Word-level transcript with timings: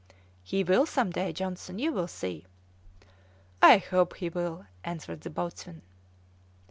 "He 0.41 0.63
will 0.63 0.87
some 0.87 1.11
day, 1.11 1.31
Johnson, 1.31 1.77
you 1.77 1.93
will 1.93 2.07
see." 2.07 2.47
"I 3.61 3.77
hope 3.77 4.15
he 4.15 4.29
will," 4.29 4.65
answered 4.83 5.21
the 5.21 5.29
boatswain. 5.29 5.83